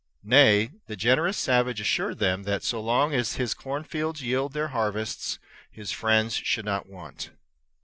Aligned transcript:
Nay, 0.23 0.71
the 0.87 0.95
generous 0.95 1.37
savage 1.37 1.79
assured 1.79 2.17
them 2.17 2.41
that, 2.41 2.63
so 2.63 2.81
long 2.81 3.13
as 3.13 3.35
his 3.35 3.53
cornfields 3.53 4.23
yielded 4.23 4.55
their 4.55 4.69
harvests, 4.69 5.37
his 5.69 5.91
friends 5.91 6.33
should 6.33 6.65
not 6.65 6.89
want. 6.89 7.29